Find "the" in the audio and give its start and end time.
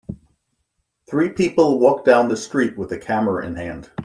2.27-2.35